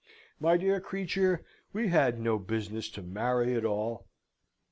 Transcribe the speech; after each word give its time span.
my 0.39 0.57
dear 0.57 0.79
creature, 0.81 1.43
we 1.73 1.89
had 1.89 2.19
no 2.19 2.39
business 2.39 2.89
to 2.89 3.03
marry 3.03 3.53
at 3.53 3.63
all! 3.63 4.07